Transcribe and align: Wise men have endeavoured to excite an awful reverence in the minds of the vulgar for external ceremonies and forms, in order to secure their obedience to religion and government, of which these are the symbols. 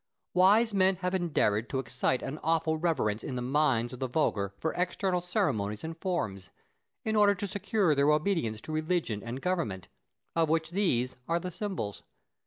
Wise 0.33 0.73
men 0.73 0.95
have 0.95 1.13
endeavoured 1.13 1.69
to 1.69 1.77
excite 1.77 2.23
an 2.23 2.39
awful 2.41 2.75
reverence 2.79 3.23
in 3.23 3.35
the 3.35 3.41
minds 3.43 3.93
of 3.93 3.99
the 3.99 4.07
vulgar 4.07 4.51
for 4.57 4.73
external 4.73 5.21
ceremonies 5.21 5.83
and 5.83 5.95
forms, 5.95 6.49
in 7.05 7.15
order 7.15 7.35
to 7.35 7.45
secure 7.45 7.93
their 7.93 8.11
obedience 8.11 8.59
to 8.61 8.71
religion 8.71 9.21
and 9.23 9.41
government, 9.43 9.89
of 10.35 10.49
which 10.49 10.71
these 10.71 11.17
are 11.27 11.39
the 11.39 11.51
symbols. 11.51 12.01